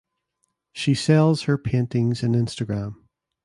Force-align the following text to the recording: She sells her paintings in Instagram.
She 0.73 0.95
sells 0.95 1.43
her 1.43 1.59
paintings 1.59 2.23
in 2.23 2.31
Instagram. 2.31 2.95